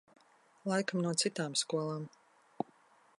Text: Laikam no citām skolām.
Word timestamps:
Laikam 0.71 1.03
no 1.07 1.11
citām 1.23 1.59
skolām. 1.63 2.09